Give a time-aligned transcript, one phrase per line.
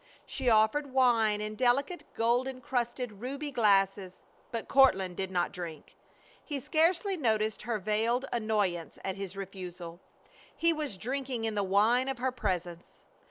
[0.25, 5.95] She offered wine in delicate gold incrusted ruby glasses, but Courtland did not drink.
[6.43, 9.99] He scarcely noticed her veiled annoyance at his refusal.
[10.55, 13.03] He was drinking in the wine of her presence.